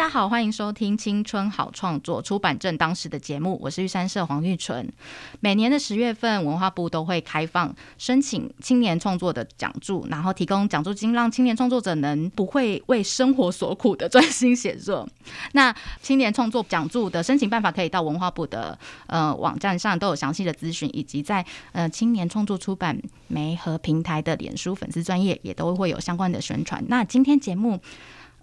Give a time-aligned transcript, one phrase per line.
[0.00, 4.90] 大家好，欢迎收听《青春好创作》出版正当时的节目，我是玉山社黄玉纯。
[5.40, 15.06] 每年的十月份，文化部都会开放申请青年创作的奖助，然后提供奖助金，让青年创作者能不会为生活所苦的专心写作。
[15.52, 15.70] 那
[16.00, 26.82] 青年创作奖助的申请办法，可以到文化部的呃网站上都有详细的资讯，以及在呃青年创作出版媒和平台的脸书粉丝专业也都会有相关的宣传。
[26.88, 27.78] 那今天节目。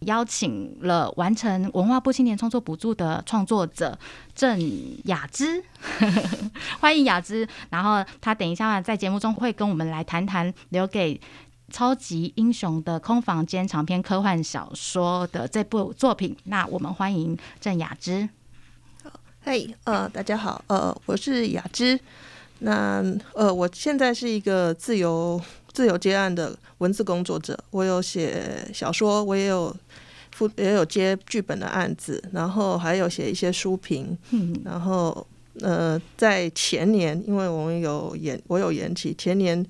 [0.02, 3.98] 邀请了完成文化部青年创作补助的创作者
[4.36, 4.60] 郑
[5.06, 5.64] 雅芝，
[6.80, 7.48] 欢迎雅芝。
[7.70, 11.20] 然后他等一下在节目中会跟我们来谈谈留给
[11.72, 16.36] 超级英雄的空房间长篇科幻小说的这部作品。
[16.46, 18.30] 那我们欢迎郑雅芝。
[19.42, 22.00] 嘿，呃，大家好，呃，我是雅芝。
[22.60, 25.40] 那呃，我现在是一个自由
[25.78, 29.76] 自由接案的文字工作者，我有写小说，我也有。
[30.56, 34.16] 也有接剧本的案子，然后还有写一些书评，
[34.64, 35.26] 然后
[35.62, 39.66] 呃，在前年，因为我们有延，我有延期，前年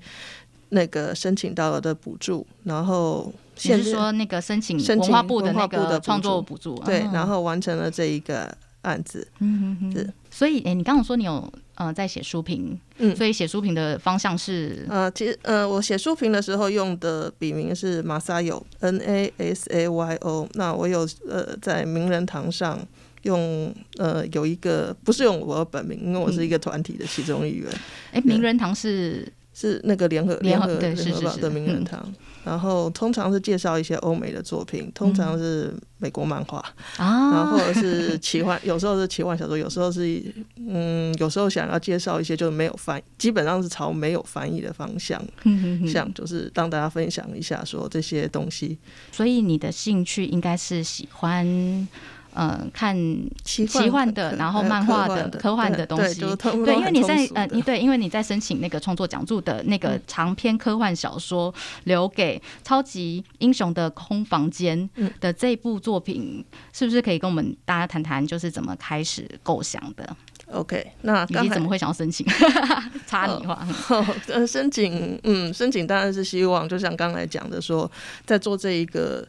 [0.68, 8.54] 那个申请到了的补助，然后你是说那个申请文化部的那个创作补助，对，然后完成了这一个
[8.88, 11.52] 案子，嗯是，所以哎，你刚刚说你有。
[11.78, 20.48] 呃，在写书评，嗯，所以写书评的方向是，呃，其实，呃，我写书评的时候用的笔名是马萨友，N A S A Y O。
[20.54, 22.84] 那我有，呃，在名人堂上
[23.22, 27.72] 用，呃，有一个不是用我的本名，因为我是一个团体的其中一员。
[28.10, 29.32] 哎，名人堂是。
[29.58, 32.00] 是那个联合联合联合的名人堂，
[32.44, 36.58] 然后通常是介绍一些欧美的作品，通常是美国漫画
[36.96, 40.22] 啊，然后或者是奇幻， 有时候是奇幻小说，有时候是
[40.68, 45.20] 嗯，有时候想要介绍一些就是没有翻，基本上是朝没有翻译的方向，
[45.92, 48.78] 像就是让大家分享一下说这些东西。
[49.10, 51.88] 所以你的兴趣应该是喜欢。
[52.34, 52.96] 嗯，看
[53.42, 61.52] 奇幻的，然后漫画的、科幻的东西，对，因为你在呃，你对，因为你在申请那个创作奖助的那个长篇科幻小说
[61.84, 64.88] 《留给超级英雄的空房间》
[65.20, 70.16] 的这部作品，是不是可以跟我们大家谈谈，就是怎么开始构想的
[70.52, 72.26] ？OK，那你怎么会想要申请？
[73.06, 73.66] 插你话，
[74.28, 77.90] 呃，申请，嗯，申请当然是希望，就像刚才讲的，说
[78.26, 79.26] 在做这一个。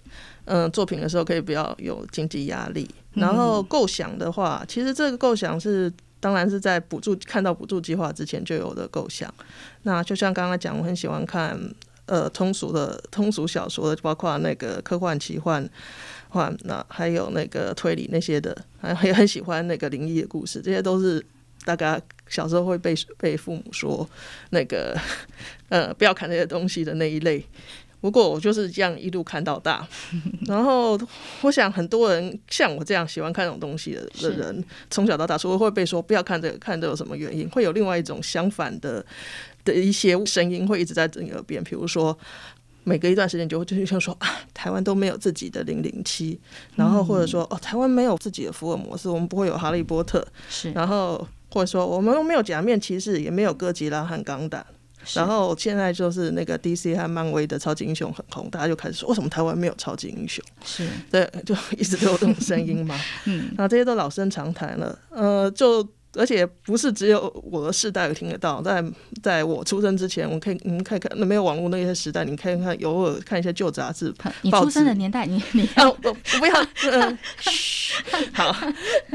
[0.51, 2.89] 嗯，作品的时候可以不要有经济压力。
[3.13, 9.31] 然后构想的话，其实这个构想是当然是在补助看到补助计划之前就有的构想。
[9.83, 11.55] 那就像刚刚讲，我很喜欢看
[12.07, 15.69] 呃通俗的通俗小说的，包括那个科幻、奇幻、
[16.29, 21.23] 幻，那还有那个推理那些的，还也很喜欢那个灵异的故事，这些都是
[21.65, 24.07] 大家小时候会被被父母说
[24.51, 24.97] 那个
[25.69, 27.43] 呃不要看这些东西的那一类。
[28.01, 29.85] 不过我就是这样一路看到大，
[30.47, 30.97] 然后
[31.41, 37.49] 我想很多人像我这样喜欢看这种东西的的人，从小到大除了会被说不要看这个，看这有什么原因？
[37.49, 39.05] 会有另外一种相反的
[39.65, 42.17] 的一些声音会一直在你耳边，比如说
[42.83, 46.39] 每隔一段时间就会就是像说啊，台湾都没有自己的零零七，
[46.75, 54.65] 然后或者说哦，台湾没有自己的福尔摩斯，我们不会有哈利波特，是，然后或者说我们没有假面骑士，也没有哥吉拉和钢弹。
[55.13, 60.43] 然后现在就是那个 DC 和漫威的超级英雄很红，大家就开始说为什么台湾没有超级英雄？
[60.65, 62.99] 是对，就一直都有这种声音嘛。
[63.23, 64.99] 嗯，那这些都老生常谈了。
[65.09, 65.81] 呃，就
[66.15, 68.83] 而且不是只有我的世代有听得到，在
[69.21, 74.13] 在我出生之前，我可以你们可以看那没有网络那些时代，你可以看偶尔看一些旧杂志。
[74.41, 76.53] 你出生的年代，你你啊， 我不要，
[78.33, 78.55] 好，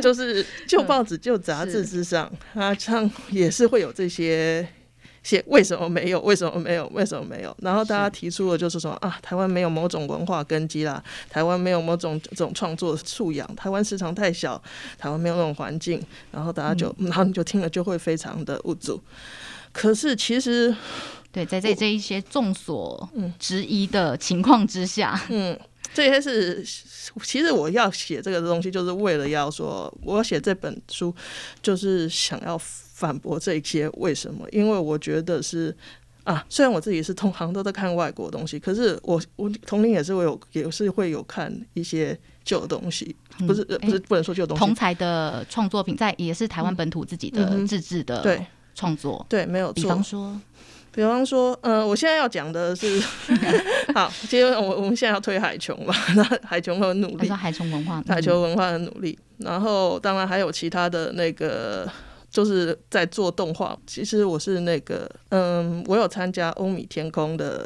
[0.01, 4.67] 就是旧报纸、旧杂志之上，啊，像也是会有这些。
[5.25, 6.21] 写为什么没有？
[6.21, 6.87] 为什么没有？
[6.95, 7.57] 为什么没有？
[7.63, 14.63] 然后大家提出的就是说啊，台湾没有某种文化根基啦，台湾没有某种这种创作素养，台湾市场太小，
[14.99, 16.01] 台湾没有那种环境，
[16.31, 19.03] 然后大家就， 然后你就听了就会非常的无助。
[19.73, 20.73] 可是其实，
[21.33, 25.59] 对，在这这一些众所质疑的情况之下，嗯，
[25.95, 26.63] 这些是
[27.23, 31.15] 其实我要写这个东西，就是为了要说，我写这本书
[31.63, 32.61] 就是想要。
[32.95, 34.47] 反驳这些为什么？
[34.53, 35.77] 因为我觉得是，
[36.23, 43.17] 啊，虽然我自己是同行都在看外国东西，可是我我同龄也是会有也是会有看一些旧东西，
[43.49, 48.47] 不是、呃不是不能说旧东西，同才的创作品在也是台湾本土自己的自制的对
[48.77, 49.83] 创作，对，没有错比。
[49.83, 50.41] 方说，
[50.93, 53.03] 比方说，呃，我现在要讲的是，
[53.93, 61.91] 好，其实我我们现在要推海琼嘛， 那海琼很努力海琼文化，海琼文化的努力，然后当然还有其他的那个。
[62.35, 67.65] 就是在做动画，其实我是那个，嗯，我有参加欧米天空的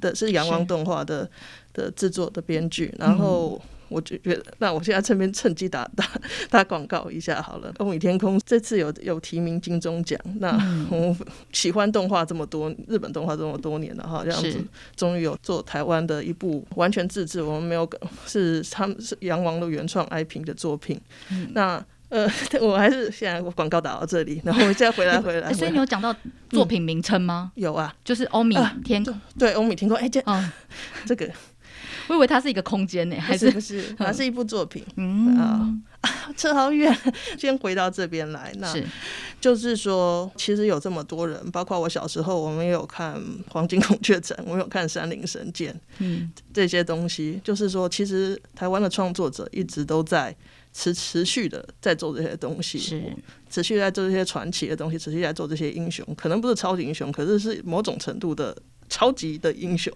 [0.00, 1.30] 的是阳光动画的
[1.72, 6.04] 的制作的编剧，然后我就觉得，那我现在这边趁机打打
[6.50, 7.72] 打广告一下好了。
[7.78, 11.16] 欧米天空这次有有提名金钟奖，那嗯我
[11.52, 14.58] 喜欢动画这么多，日本动画这么多年了哈，这样子
[14.96, 17.88] 终于有做台湾的一部完全自制，我们没有
[18.26, 21.00] 是他们是杨王的原创 IP 的作品。
[21.30, 22.26] 嗯那呃，
[22.60, 25.48] 我还是现在我广告打到这里，然后我再回来回来。
[25.48, 26.14] 哎所以你有讲到
[26.48, 27.52] 作品名称吗？
[27.54, 30.50] 有啊，就是欧米天空，对欧米天空，哎，这嗯，
[31.04, 31.30] 这个
[32.08, 35.78] 我以为它是一个空间呢，还是不是不是，它是一部作品，嗯啊，
[36.34, 36.96] 扯好远。
[37.38, 38.82] 先回到这边来，那是
[39.38, 43.14] 就是说，其实有这么多人，包括我小时候，我们也有看
[43.50, 47.38] 《黄金孔雀展》，我们有看《山林神剑》嗯这些东西。
[47.44, 50.34] 就是说，其实台湾的创作者一直都在
[50.78, 53.02] 持持续的在做这些东西，是。
[53.50, 58.56] 持续在做这些传奇的东西，持续在做这些英雄，可能不是超级英雄，可是是某种程度的
[58.88, 59.92] 超级的英雄。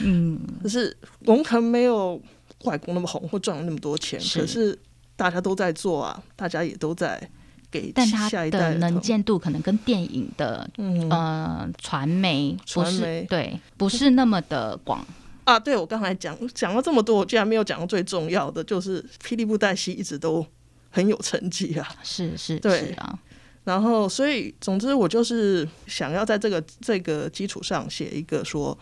[0.00, 0.38] 嗯。
[0.62, 2.20] 可是我们可能没有
[2.64, 4.40] 外国那么红或赚了那么多钱，是。
[4.40, 4.78] 可是
[5.16, 7.28] 大家都在做啊，大家也都在
[7.70, 15.04] 给但它下一代的能见度可能跟电影的嗯呃传媒不是传媒对不是那么的广，
[15.50, 20.46] 啊，对我刚才讲讲了这么多，我竟然没有讲到最重要的，就是霹雳布袋戏一直都
[20.90, 21.88] 很有成绩啊。
[22.04, 22.94] 是是对
[23.64, 28.76] 然后，所以总之，我就是想要在这个这个基础上写一个说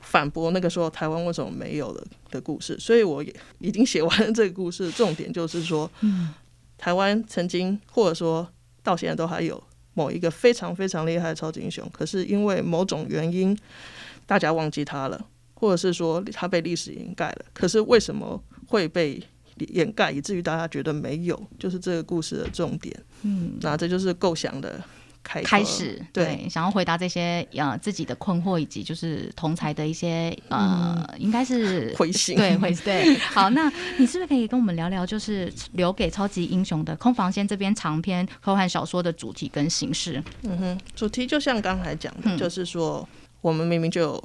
[0.00, 2.78] 反驳那个说台湾为什么没有的的故事。
[2.78, 6.32] 所以我也已经写完了这个故事，重点就是说，嗯
[6.78, 8.48] 台湾曾经或者说
[8.82, 9.62] 到现在都还有
[9.94, 13.56] 某一个非常非常厉害的超级英雄，可是因为某种原因，
[14.26, 15.26] 大家忘记他了，
[15.58, 17.44] 或者是说它被历史掩盖了。
[17.52, 19.20] 可是为什么会被
[19.72, 21.40] 掩盖，以至于大家觉得没有？
[21.58, 22.96] 就是这个故事的重点。
[23.22, 24.80] 嗯，那这就是构想的
[25.24, 32.36] 开开始对对想要回答这些呃自己的困惑以及就是同才的一些呃应该是 回信。
[32.36, 33.16] 对，回对。
[33.18, 33.68] 好，那
[33.98, 40.22] 你是不是可以跟我们聊聊，就是留给超级英雄的空房间这边长篇科幻小说的主题跟形式？
[40.44, 43.06] 嗯哼，主题就像刚才讲的，嗯就是说
[43.40, 44.24] 我们明明就有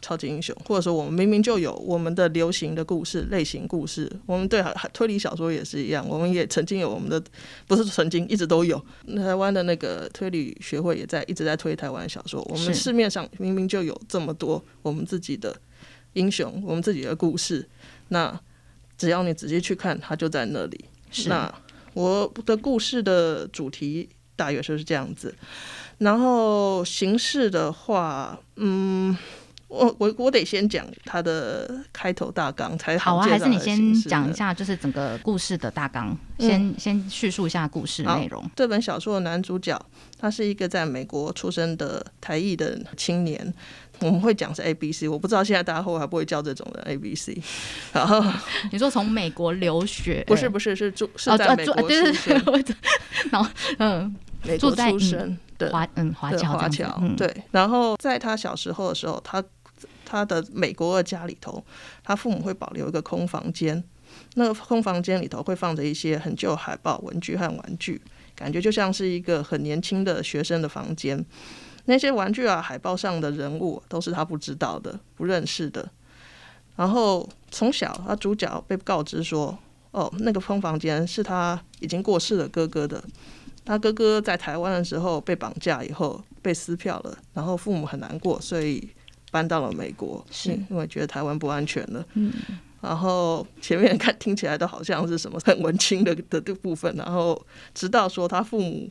[0.00, 4.10] 超级英雄，或者说我们明明就有我们的流行的故事、类型故事。
[4.26, 4.62] 我们对
[4.92, 7.22] 推理小说也是一样，我们也曾经有我们的，
[7.66, 8.80] 不是曾经，一直都有。
[9.16, 12.40] 台湾的那个推理学会也在一直在推台湾小说。
[12.48, 15.54] 我们市面上明明就有这么多我们自己的
[16.14, 17.68] 英雄，我们自己的故事。
[18.08, 18.40] 那
[18.96, 20.84] 只要你仔细去看，它就在那里。
[21.26, 21.52] 那
[21.94, 25.34] 我的故事的主题大约就是这样子，
[25.98, 29.16] 然后形式的话，嗯，
[29.68, 38.42] 我我我得先讲它的开头大纲才好啊，还是你先讲一下，就是整个故事的大纲，嗯先先叙述一下故事好内容。
[38.56, 39.78] 这本小说的男主角，
[40.18, 43.52] 他是一个在美国出生的台裔的青年。
[44.00, 47.36] 我们会讲是 A B C，我不知道现在大家会不会不会叫这种人 A B C。
[47.92, 48.22] 然后
[48.70, 52.62] 你说从美国留学，不是不是是住是哦，在美国住对对出生，对，我
[53.32, 57.42] 然后嗯，美国出生的华嗯华侨华侨，嗯，对。
[57.50, 59.42] 然后在他小时候的时候，他
[60.08, 61.62] 他的美国的家里头，
[62.02, 63.84] 他父母会保留一个空房间，
[64.36, 68.00] 那个空房间里头会放着一些很旧海报、文具和玩具，
[68.34, 71.22] 感觉就像是一个很年轻的学生的房间。
[71.84, 75.86] 那些玩具啊、海报上的人物都是他不知道的、不认识的。
[76.76, 79.58] 然后从小，他主角被告知说
[79.90, 83.02] ：“哦，那个空房间是他已经过世的哥哥的。
[83.64, 88.88] 他哥哥在台湾的时候被绑架以后被撕票了，然后父母很难过，所以
[89.30, 92.04] 搬到了美国，是因为觉得台湾不安全了。
[92.14, 92.32] 嗯，
[92.80, 97.44] 然后前面看听起来都好像是什么很文青的的的部分，然后
[97.74, 98.90] 直到说他父母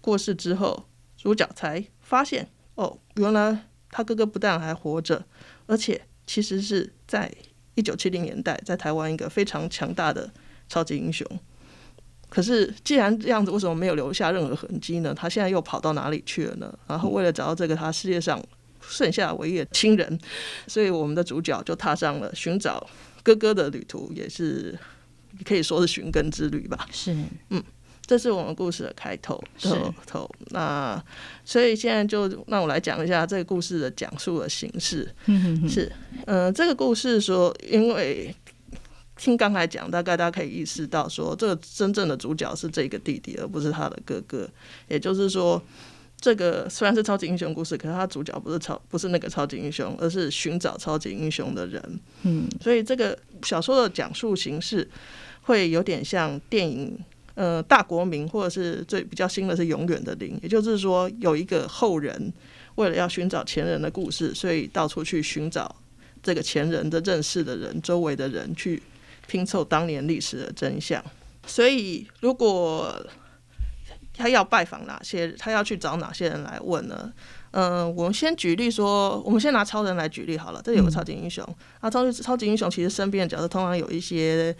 [0.00, 0.84] 过世之后，
[1.16, 5.24] 主角才发现哦，原来他哥哥不但还活着，
[5.66, 7.32] 而且其实是在
[7.74, 10.30] 一九七零年代在台湾一个非常强大的
[10.68, 11.26] 超级英雄。
[12.28, 15.14] 可是既然这样子，为什么没有留下任何痕迹呢？
[15.14, 16.78] 他现在又跑到哪里去了呢？
[16.86, 18.42] 然后为了找到这个他世界上
[18.88, 20.18] 剩下唯一的亲人，
[20.66, 22.86] 所以我们的主角就踏上了寻找
[23.22, 24.78] 哥哥的旅途，也是
[25.44, 26.88] 可以说是寻根之旅吧。
[26.90, 27.16] 是
[27.50, 27.62] 嗯
[28.04, 30.28] 这是我们故事的开头头头。
[30.50, 31.02] 那
[31.44, 35.08] 所以现在就让我来讲一下这个故事的讲述的形式。
[35.68, 35.90] 是，
[36.26, 38.34] 呃，这个故事说，因为
[39.16, 44.50] 听刚才讲，大概大家可以意识到说，这个真正的主角是这个弟弟，而不是他的哥哥。
[44.88, 45.62] 也就是说，
[46.22, 52.00] 这个虽然是超级英雄故事，可是他主角不是超不是那个超级英雄，而是寻找超级英雄的人。
[52.22, 54.88] 嗯，所以这个小说的讲述形式
[55.42, 56.98] 会有点像电影。
[57.34, 62.30] 呃，大国民或者是最比较新的是永远的零，也就是说有一个后人
[62.74, 65.74] 为了要寻找前人的故事，所以到处去寻找
[66.22, 68.82] 这个前人的认识的人、周围的人，去
[69.26, 71.02] 拼凑当年历史的真相。
[71.46, 72.94] 所以，如果
[74.16, 77.12] 他要拜访哪些，他要去找哪些人来问呢？
[77.52, 80.62] 嗯、我们先举例说，我们先拿超人来举例好了。
[80.64, 81.46] 这里有个超级英雄，
[81.80, 84.56] 啊，超级超级英雄其实身边的角色通常有一些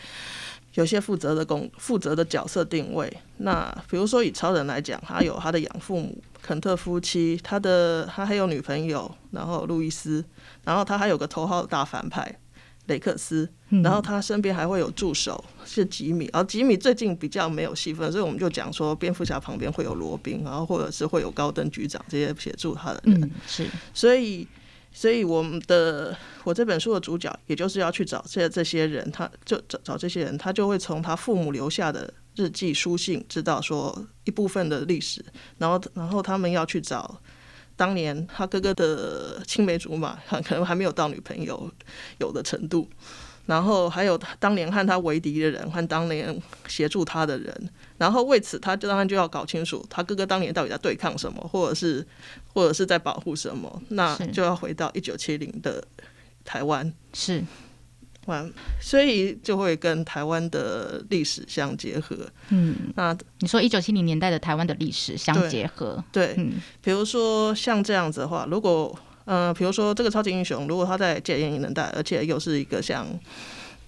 [0.74, 3.10] 有些负责的工负责的角色定位。
[3.38, 10.22] 那比如说以超人来讲，他有他的养父母肯特夫妻，他的他还有女朋友，然后路易斯，
[10.64, 12.38] 然后他还有个头号大反派
[12.86, 13.48] 雷克斯，
[13.82, 23.22] 然后他身边还会有助手是吉米，而吉米最近比较没有戏份，所以我们就讲说蝙蝠侠旁边会有罗宾，然后或者是会有高登局长这些协助他的人。
[23.22, 24.46] 嗯，是，所以，
[24.92, 35.24] 所以我们的我这本书的主角，也就是要去找这这些人，他就找找这些人，他就会从他父母留下的日记、书信，知道说一部分的历史，
[35.58, 37.20] 然后，然后他们要去找
[37.82, 41.68] 当年他哥哥的青梅竹马， 可能还没有到女朋友
[42.18, 42.88] 有的程度。
[43.44, 52.06] 然后还有当年和他为敌的人，和当年协助他的人，然后为此他就当然就要搞清楚他哥哥当年到底在对抗什么，或者是
[52.54, 55.82] 或者是在保护什么，那就要回到一九七零的
[56.44, 57.42] 台湾，是，
[58.26, 58.50] 完，
[58.80, 62.16] 所以就会跟台湾的历史相结合。
[62.50, 73.06] 嗯，那你说一九七零年代的台湾的历史相结合，对，嗯，比如说像这样子的话，如果呃，比如说这个超级英雄，如果他在戒严年代，而且又是一个像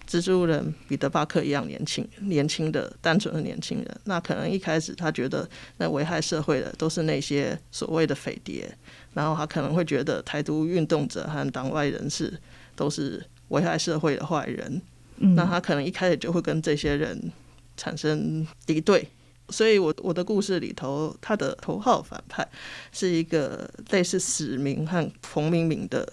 [0.08, 5.48] 蜘蛛人彼得巴克一样年轻、年轻的、单纯的年轻人，那可能一开始他觉得
[5.78, 8.70] 那危害社会的都是那些所谓的匪谍，
[9.14, 12.38] 然后他可能会觉得台独运动者和党外人士
[12.76, 14.82] 都是危害社会的坏人，
[15.18, 17.32] 嗯那他可能一开始就会跟这些人
[17.76, 19.08] 产生敌对。
[19.50, 22.48] 所以我，我的故事里头，他的头号反派
[22.92, 26.10] 是一个类似史明和冯明明的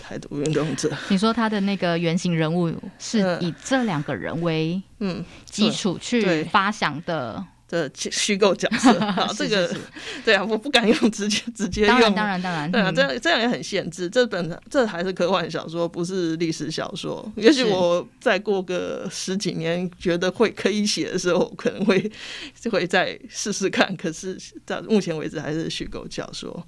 [0.00, 0.90] 台独运动者。
[1.08, 8.92] 你说他的那个原型人物是嗯以这两个人为嗯，基础去发想的，的虚构角色。
[9.12, 9.74] 好，这个
[10.24, 12.14] 对啊，我不敢用直接直接当然用。
[12.14, 14.08] 当然当然，对啊，嗯这样这样也很限制。
[14.08, 17.30] 这本这还是科幻小说，不是历史小说。
[17.36, 22.10] 也许我再过个十几年，觉得会可以写的时候，可能会
[22.58, 23.96] 就会再试试看。
[23.96, 26.66] 可是到目前为止还是虚构小说。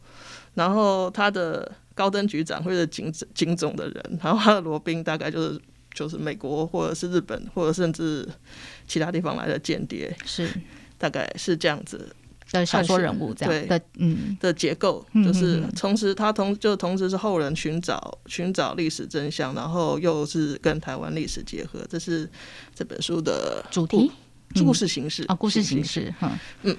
[0.54, 5.60] 然后他的高登局长或者警警总的人，然后他的罗宾大概就是
[5.92, 8.26] 就是美国或者是日本或者甚至
[8.88, 10.48] 其他地方来的间谍，是
[10.98, 12.14] 大概是这样子
[12.52, 22.28] 的小说人物这样对的，嗯，的结构，嗯就是嗯嗯同时他同就同时是后人寻找寻找历史真相，然后又是跟台湾历史结合，这是
[22.74, 24.10] 这本书的主题？
[24.54, 25.84] 故故事形式啊，故事形。
[25.84, 26.30] 式，嗯。
[26.62, 26.76] 嗯，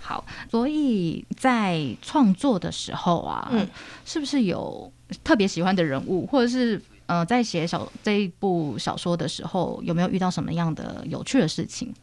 [0.00, 3.66] 好，所以在创作的时候啊，嗯。
[4.04, 4.92] 是不是有
[5.22, 11.94] 特别喜欢的人物，或者是呃，在写小这一部小说的时候，有没有遇到什么样的有趣的事情？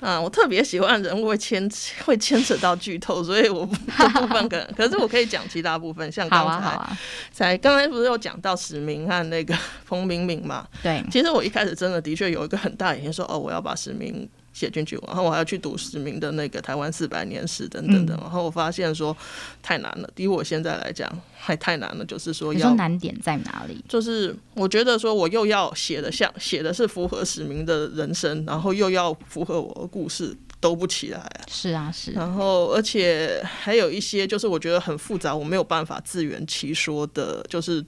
[0.00, 1.70] 啊，我特别喜欢人物会牵
[2.04, 6.96] 会牵扯到剧透，所以我不这部分可能，可是我可以讲其他部分，像刚才、
[7.32, 9.54] 才刚才不是有讲到史明和那个
[9.84, 10.66] 冯明敏嘛？
[10.82, 18.16] 对，其实我一开始真的的确有一个很大的野心，说哦，我要把史明写进去，然后我还要去读史明的那个台湾四百年史等等等。
[18.16, 19.16] 嗯然后我发现说
[19.62, 22.54] 太难了，以我现在来讲还太难了，就是说。
[22.76, 23.84] 难点在哪里？
[23.88, 31.40] 就是我觉得说，我又要写的像写的是符合史明的人生，然后又要符合我的故事，都不起来啊。
[31.48, 37.84] 是啊，是，然后，而且还有一些就是我觉得很复杂，我没有办法自圆其说的，就是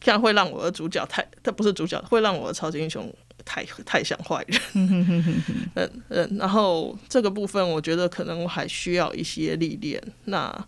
[0.00, 3.12] 这样会让我的主角太，他不是主角，会让我的超级英雄
[3.48, 4.60] 太 太像坏人。
[4.74, 5.42] 嗯
[5.74, 10.00] 嗯， 然后这个部分我觉得可能我还需要一些历练。
[10.26, 10.66] 那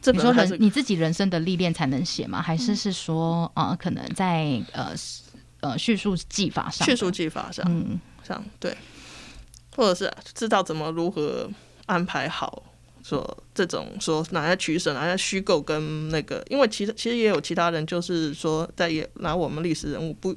[0.00, 2.40] 这你说人你自己人生的历练才能写吗？
[2.40, 4.92] 还是是说呃，可能在呃
[5.60, 6.86] 呃叙述技法上？
[6.86, 8.76] 叙述技法上嗯，上对，
[9.76, 11.50] 或者是知道怎么如何
[11.86, 12.62] 安排好，
[13.02, 20.34] 说这种说拿来取舍，拿来虚构跟那个，因为其实其实也有其他人就是说在也拿我们历史人物不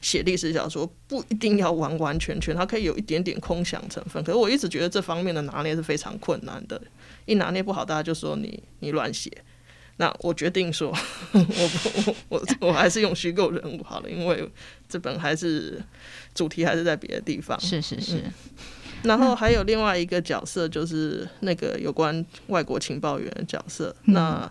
[0.00, 4.22] 写历史小说，不一定要完完全全，它可以有一点点空想成分。
[4.24, 6.80] 可是我一直觉得这方面的拿捏是非常困难的，
[7.24, 9.30] 一拿捏不好，大家就说你你乱写。
[10.00, 10.96] 那我决定说，
[11.32, 11.46] 我
[12.00, 14.48] 我我我还是用虚构人物好了，因为
[14.88, 15.82] 这本还是
[16.34, 17.58] 主题还是在别的地方。
[17.60, 18.22] 是是是。
[19.02, 23.94] 然后还有另外一个角色，就是那个有关外国情报员的角色。
[24.04, 24.50] 那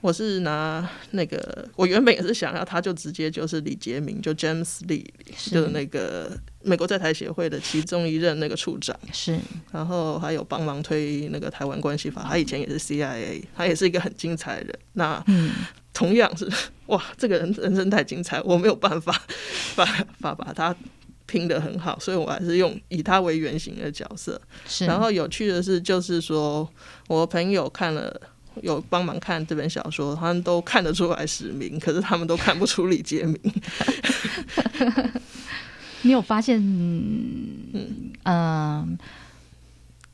[0.00, 5.06] 我是拿那个，我原本也是想要他就直接就是李杰明，就 James Lee，
[5.50, 6.30] 就是那个
[6.62, 8.94] 美国在台协会的其中一任那个处长。
[9.12, 9.38] 是。
[9.72, 14.78] 然后还有帮忙推那个台湾关系法，他以前也是 CIA，他也是一个很精彩的人。
[14.92, 15.24] 那
[15.94, 16.50] 同样是
[16.86, 19.18] 哇，这个人人生太精彩，我没有办法
[19.74, 19.86] 把
[20.20, 20.74] 把把他。
[21.34, 24.40] 拼的很好，所以我还是用以他为原型的角色。
[24.68, 26.68] 是，然后有趣的是，就是说
[27.08, 28.20] 我朋友看了
[28.62, 33.36] 有帮忙看这本小说，他们都看得出来实名，可是他们都看不出李杰明。
[36.02, 36.60] 你有发现？
[36.60, 38.86] 嗯呃，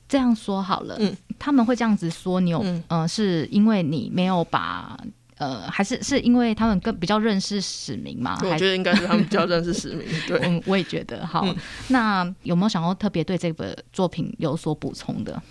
[0.09, 4.99] 这样说好了，嗯，他们会这样子说，你有嗯，是因为你没有把。
[5.41, 8.39] 呃，还是是因为他们更比较认识史明嘛？
[8.43, 10.07] 我觉得应该是他们比较认识史明。
[10.29, 11.27] 对，嗯，我也觉得。
[11.27, 11.47] 好，
[11.89, 15.43] 那有没有想要特别对这个作品有所补充的？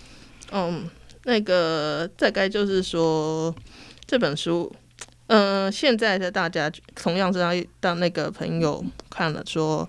[0.52, 0.88] 嗯，
[1.24, 3.52] 那个大概就是说
[4.06, 4.72] 这本书，
[5.26, 9.88] 嗯，现在的大家同样是让当那个朋友看了说。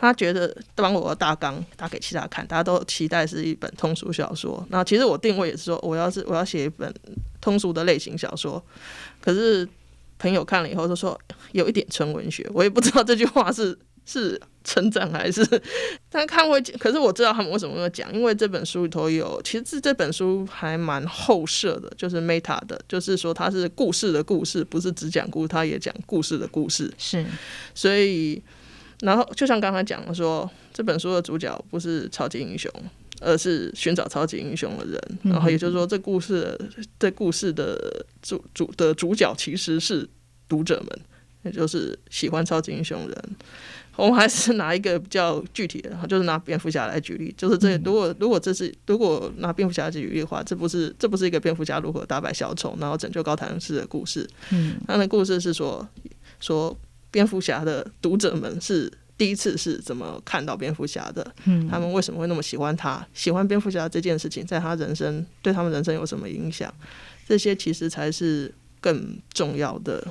[0.00, 4.64] 他觉得当我的大纲打给其他看，大家都期待是一本通俗小说。
[4.70, 6.94] 那其实我定位也是说，我要是我要写一本
[7.48, 8.62] 通俗的类型小说。
[9.22, 9.66] 可是
[10.18, 11.18] 朋友看了以后都说
[11.52, 15.42] 有一点纯文学，我也不知道这句话是 是成长还是。
[16.10, 26.92] 但看会，可是我知道他们为什么会讲，因为这本书里头有，其实这这本书还蛮后设的，就是 meta 的，就是说它是故事的故事，不是只讲故事，它也讲故事的故事。
[26.98, 27.24] 是，
[27.74, 28.42] 所以。
[29.00, 32.68] 然后，就像刚才讲的说，这本书的主角不是超级英雄，
[33.20, 35.00] 而是寻找超级英雄的人。
[35.22, 36.58] 然后，也就是说，这故事
[36.98, 40.08] 这故事的主主的主角其实是
[40.48, 41.00] 读者们，
[41.44, 43.24] 也就是喜欢超级英雄人。
[43.96, 47.34] 我们还是拿一个比较具体的，就是拿蝙蝠侠来举例。
[47.36, 54.28] 就是这，如果如果这是如果拿蝙蝠侠举例的话，这不是这不是一个蝙蝠侠如何打败小丑，然后拯救高谭市的故事。
[54.50, 55.88] 嗯，他的故事是说
[56.40, 56.76] 说。
[57.10, 61.34] 蝙蝠侠的读者们是第一次是怎么看到蝙蝠侠的？
[61.44, 63.04] 嗯，他们为什么会那么喜欢他？
[63.12, 66.72] 喜欢蝙蝠侠这件事情，在他人生对他们人生有什么影响？
[67.26, 70.06] 这些其实才是更重要的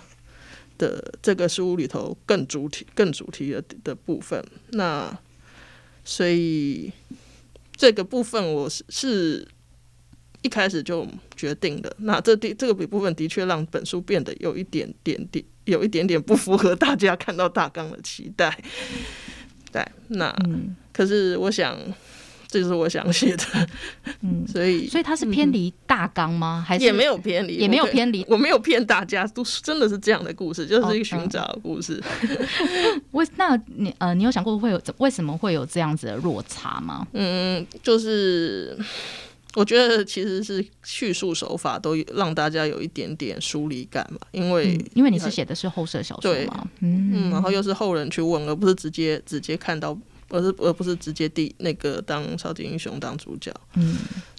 [0.77, 4.43] 的这个书里头更主题、更主题的的部分。
[4.71, 5.17] 那
[6.03, 6.91] 所以
[7.75, 9.47] 这个部分我是是
[10.41, 11.95] 一开始就决定的。
[11.99, 15.43] 那这第这个部分的确让本书变得有一点点点。
[15.67, 18.57] 有一点点不符合大家看到大纲的期待，
[19.71, 20.35] 对，那
[20.91, 21.77] 可是我想，
[22.47, 23.67] 这就是我想写的，
[24.21, 26.63] 嗯， 所以所以它是偏离大纲吗？
[26.67, 32.01] 还是也没有偏离，也没有偏离，我没有骗大家，都是真的是这样的故事，就是一个寻找的故事。
[33.11, 37.05] 为那你呃，你有想过会有为什么会有这样子的落差吗？
[37.13, 38.77] 嗯，就是。
[39.57, 49.97] 我觉得其实是叙述手法都让大家有一点点疏离感嘛，因为因为你是写的是后设小说嘛，嗯，然后又是后人去问，而不是直接直接看到，
[50.29, 53.95] 而是而不是直接第那个当超级英雄当主角，嗯，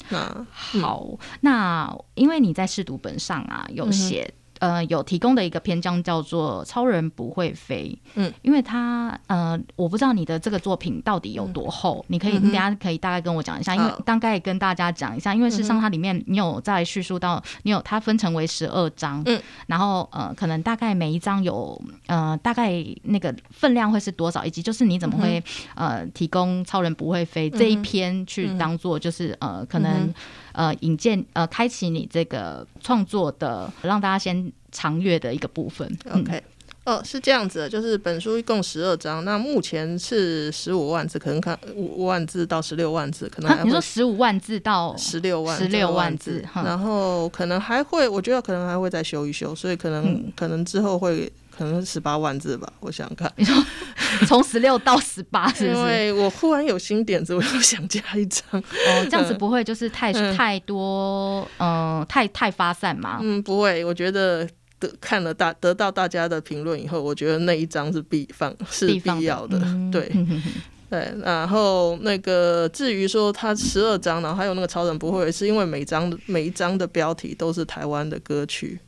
[0.08, 4.32] 那好，那因为你在试读本上啊有写。
[4.58, 25.42] 呃，有提供的一个篇章叫做《超人不会飞》，嗯，因为他呃，我不知道你的这个作品到底有多厚，你可以大家可以大概跟我讲一下，因为大概跟大家讲一下，因为事实上它里面你有在叙述到，你有它分成为十二章，嗯，然后呃，可能大概每一章有呃大概那个分量会是多少，以及就是你怎么会
[25.74, 30.12] 呃提供《超人不会飞》这一篇去当做就是呃可能。
[30.58, 35.88] 呃，引荐呃，开启你这个创作的，让大家先长阅的一个部分。
[36.10, 36.42] OK，
[36.84, 51.32] 哦，是这样子的，就是本书一共十二章，那目前是十五万字，可能看五万字到十六万字，可能你说十五万字到十六万十六万字，然后可能还会，我觉得可能还会再修一修，所以可能可能之后会。
[51.58, 53.32] 可能十八万字吧，我想想看。
[53.34, 53.52] 你说
[54.28, 58.44] 从十六到十八，是因为我忽然有新点子，我又想加一张。
[58.52, 63.18] 哦，这样子不会就是太太多，嗯，太太发散吗？
[63.20, 63.84] 嗯，不会。
[63.84, 69.58] 我觉得得看了大得到大家的评论以后，我觉得那一张是必放是必要的。
[69.90, 70.12] 对，
[70.88, 78.78] 对，然后那个至于说他十二章，然后还有那个超人不会，是因为每章每一张的标题都是台湾的歌曲，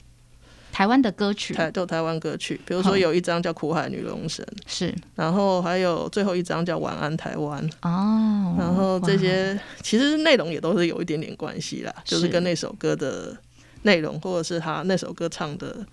[0.80, 1.52] 台湾的歌曲。
[1.52, 2.58] 台都台湾歌曲。
[2.64, 4.94] 比如说有一张叫《苦海女龙神》，是。
[5.14, 13.36] 然后还有最后一张叫《晚安台湾》，哦，然后这些其实内容也都是有一点点关系啦，就是是跟那首歌的
[13.82, 15.84] 内容或者是他那首歌唱的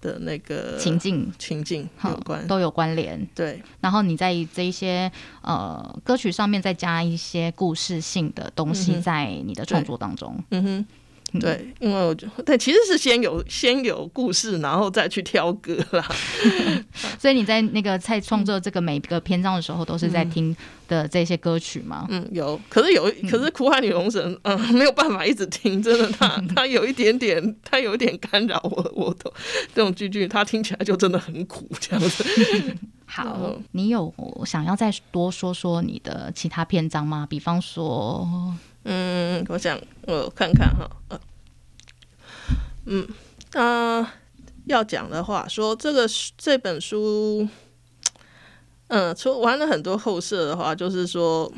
[0.00, 1.30] 的那个情境。
[1.38, 2.46] 情境有关。
[2.46, 3.28] 都有关联。
[3.34, 10.86] 对，然后你在这一些呃歌曲上面再加一些故事性的东西在你的创作当中，嗯哼，
[11.40, 16.06] 对，因为我觉得对，其实是先有先有故事，然后再去挑歌啦。
[17.18, 20.54] 所以你在那个在创作这个每个篇章的时候，都是在听
[20.88, 22.06] 的这些歌曲吗？
[22.10, 29.32] 嗯，有，可是有，可是苦海女龙神，嗯，没有办法一直听，真的，他他有一点点，他有一点干扰我，我都
[29.74, 32.24] 这种句句，他听起来就真的很苦，这样子。
[33.06, 34.12] 好嗯，你有
[34.46, 37.26] 想要再多说说你的其他篇章吗？
[37.28, 38.26] 比方说，
[38.84, 41.20] 嗯，我想我看看哈，呃
[42.86, 43.08] 嗯，
[43.52, 44.14] 啊、
[44.66, 47.48] 要讲的话，说这个这本书，
[48.88, 51.52] 嗯，除玩了很多后设的话，就是说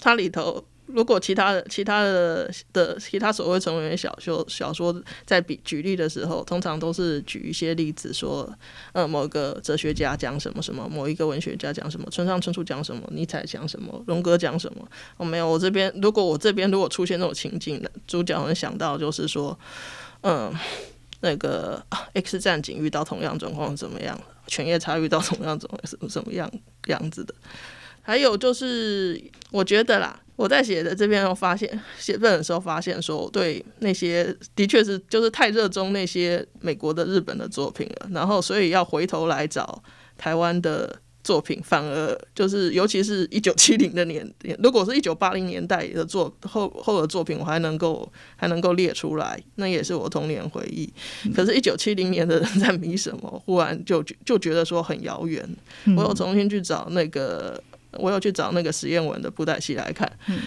[0.00, 0.64] 它里头。
[0.88, 8.50] 如果其他的、其他的的其他所谓成员小说小说在比举例的时候，通常都是举一些例子，说，
[8.92, 19.58] 呃，某个哲学家讲什么什么，某一个文学家讲什么，村上春树讲什么，尼采讲什么，荣格讲什么，哦，没有，我这边如果我这边如果出现这种情境的，主角能想到就是说，
[20.22, 20.52] 嗯，
[21.20, 26.50] 那个啊 X 战警遇到同样状况怎么样，犬夜叉遇到同样状况是什么样
[26.86, 27.34] 样子的，
[28.08, 30.18] 还有就是我觉得啦。
[30.34, 31.68] 我在写的这边，我发现
[31.98, 39.82] 写本的时候发现，说我对那些的确是就是太热衷那些美国的、日本的作品了，然后所以要回头来找
[40.16, 50.88] 台湾的作品，反而就是尤其是一九七零的年，如果是一九八零年代的作后后的作品，我还能够还能够列出来，那也是我童年回忆。
[51.34, 53.42] 可是，一九七零年的人在迷什么？
[53.44, 55.44] 忽然就就觉得说很遥远。
[55.96, 57.60] 我有重新去找那个，
[57.98, 60.10] 我有去找那个实验文的布袋戏来看。
[60.28, 60.38] 嗯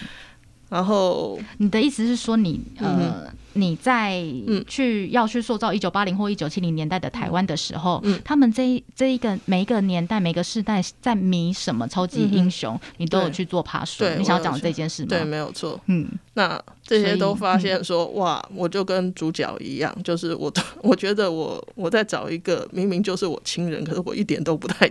[0.68, 4.24] 然后，你的意思是说你，嗯呃，你在
[4.66, 14.02] 去要去塑造一九八零或一九七零年代的台湾的时候，嗯他们这一这一个每一个年代、每个世代在迷什么超级英雄，你都有去做爬树。
[14.16, 15.08] 你想要讲这件事吗？
[15.10, 15.78] 对，没有错。
[15.88, 24.90] 嗯，那这些都发现说，哇，我就跟主角一样，就是我都 我觉得我我在找一个明明就是我亲人，可是我一点都不太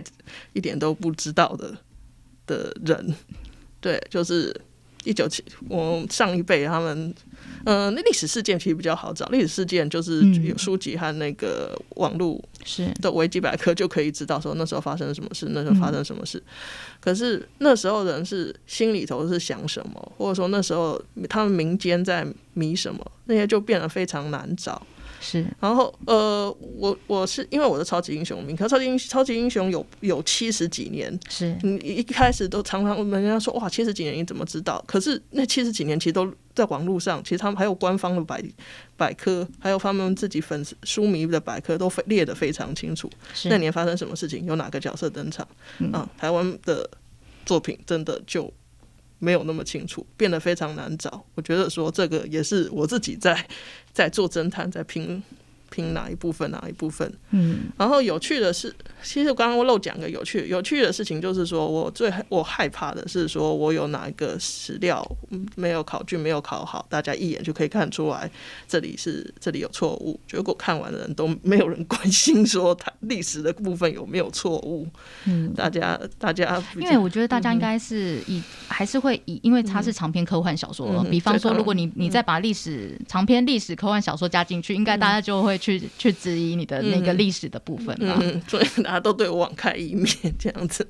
[0.52, 1.74] 一点都不知道的
[2.46, 3.14] 的人，
[3.80, 4.54] 对，就是
[5.04, 7.14] 一九七我上一辈他们。
[7.64, 9.24] 嗯，那历史事件其实比较好找。
[9.26, 16.42] 历史事件就是嗯有书籍和那个网络是的维基百科就可以知道说那时候发生了什么事，那时候发生什么事。
[17.00, 24.84] 可是那时候人是心里头是想什么，或者说那时候他们民间在迷什么，那些就变得非常难找。
[25.22, 34.84] 是，然后呃，我我是因为我是超级英雄迷，可是超级英超级英雄有有七十几年，是你一开始都常常人家说哇七十几年你怎么知道？
[34.86, 38.42] 可是那七十几年其实都在网络上，其实他们还有官方的百
[38.96, 43.08] 百科，还有他们自己粉丝书迷的百科都非列得非常清楚。
[43.44, 45.46] 那年发生什么事情，有哪个角色登场、
[45.92, 46.08] 啊？
[46.18, 46.90] 台湾的
[47.46, 48.52] 作品真的就
[49.22, 51.24] 没有那么清楚，变得非常难找。
[51.36, 53.46] 我觉得说这个也是我自己在
[53.92, 55.22] 在做侦探，在拼
[55.72, 57.10] 拼哪一部分哪一部分。
[57.30, 68.30] 嗯然后有趣的是，其实我刚刚漏讲个有趣有趣的事情，就是说我最我害怕的是说我有哪一个史料嗯没有考据没有考好，大家一眼就可以看出来
[68.68, 70.20] 这里是这里有错误。
[70.28, 74.86] 结果看完的人都没有人关心说它历史的部分有没有错误。
[75.24, 75.50] 嗯。
[75.54, 88.18] 大家大家因为我觉得大家应该是以、还是会以，因为它是长篇科幻小说，嗯比方说，如果你你再把历史、长篇历史科幻小说加进去，应该大家就会去、去质疑你的那个历史的部分吧。
[88.20, 90.84] 嗯， 所以大家都对我网开一面这样子。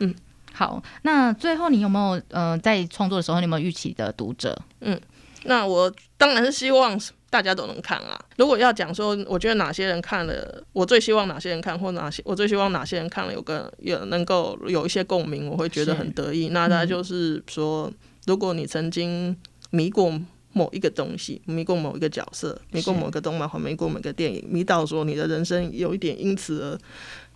[0.00, 0.12] 嗯
[0.52, 4.60] 好，那最后你有没有呃在创作的时候，你有没有预期的读者？
[4.80, 5.00] 嗯
[5.44, 8.18] 那我当然是希望大家都能看啊。
[8.36, 16.48] 如果要讲说，我觉得哪些人看了，我最希望哪些人看，或哪些我最希望哪些人看了有个有能够有一些共鸣，我会觉得很得意。
[16.48, 17.88] 那大家就是说，
[18.26, 19.36] 如果你曾经
[19.70, 20.20] 迷过。
[20.58, 26.78] 某一个东西，迷过某一个角色，迷过某一个动漫或迷过某个电影，迷到说你的人生有一点因此而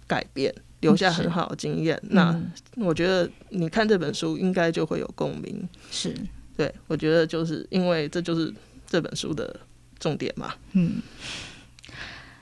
[0.08, 2.00] 改变，留下很好的经验。
[2.10, 5.68] 那嗯我觉得你看这本书应该就会有共鸣。
[5.90, 6.12] 是，
[6.56, 8.52] 对，我觉得就是因为这就是
[8.86, 9.54] 这本书的
[10.00, 10.54] 重点嘛。
[10.72, 11.00] 嗯，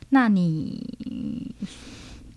[0.09, 1.55] 那你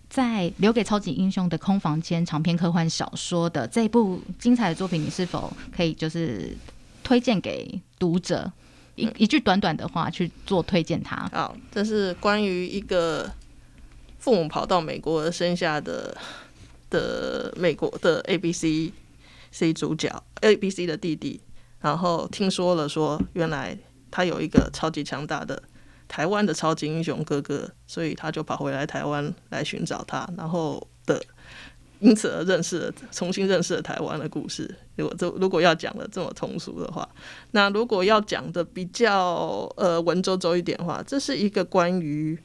[0.10, 6.56] 在留给超级英雄的空房间长篇科幻小说的这部精彩的作品，你是否可以就是
[7.04, 8.52] 推荐给读者
[8.96, 11.02] 一一句短短的话去做推荐？
[11.04, 13.30] 它好，这是关于一个
[14.20, 16.18] 父母跑到美国生下的
[16.90, 18.92] 的美国的 A B C
[19.52, 21.42] C 主角 A B C 的弟弟，
[21.82, 23.78] 然后听说了说原来
[24.10, 25.62] 他有一个超级强大的。
[26.06, 31.20] 台湾的超级英雄哥哥，所以他就跑回来台湾来寻找他，然后的
[32.04, 34.70] 因此而认识了，重新认识了台湾的故事。
[34.98, 37.08] 如果这如果要讲的这么通俗的话，
[37.52, 42.38] 那如果要讲的比较呃文绉绉一点的话，这是一个关于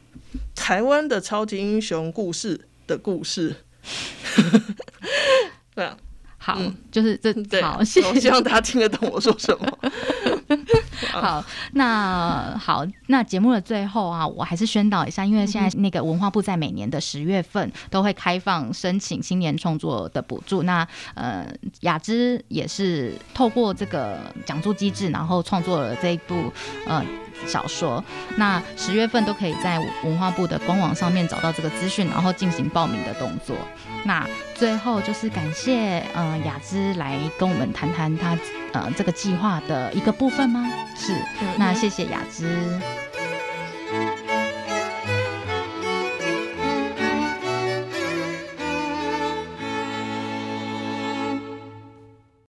[0.55, 3.57] 台湾的超级英雄故事的故事。
[5.75, 5.97] 对啊，
[6.39, 9.79] 好，就是这好，我希望大家听得懂我说什么。
[11.21, 20.63] 好，那好，那节目的最后啊，我还是宣导一下，因为现在那个文化部在每年的十月份都会开放申请青年创作的补助。
[20.63, 21.47] 那呃，
[21.81, 26.53] 雅芝也是透过这个讲座机制，然后创作了这一部
[26.87, 27.05] 呃。
[27.47, 28.05] 小说，
[28.37, 33.55] 那十月份都可以在文化部的官网上面找到这个资讯，然后进行报名的动作。
[34.05, 38.37] 那最后就是感谢嗯雅芝来跟我们谈谈她
[38.73, 40.69] 呃这个计划的一个部分吗？
[40.97, 41.13] 是，
[41.59, 42.81] 那谢谢雅芝。